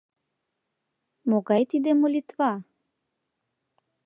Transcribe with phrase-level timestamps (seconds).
[1.29, 2.51] Могай тиде молитва?